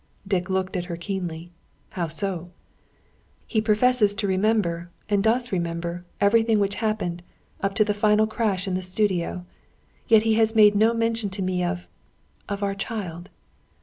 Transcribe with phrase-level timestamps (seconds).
[0.27, 1.51] Dick looked at her keenly.
[1.89, 2.49] "How so?"
[3.45, 7.21] "He professes to remember, and does remember, everything which happened,
[7.61, 9.45] up to the final crash in the studio.
[10.07, 11.87] Yet he has made no mention to me of
[12.49, 13.29] of our child."